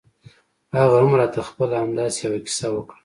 [0.79, 2.97] هغه هم راته خپله همداسې يوه کيسه وکړه.